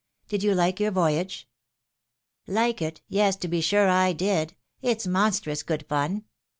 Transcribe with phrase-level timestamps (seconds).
[0.29, 1.47] Did you like your voyage?""
[2.47, 3.01] Like it!
[3.07, 4.55] yes, to be sure I did.
[4.81, 6.23] It's monstrous good fun!"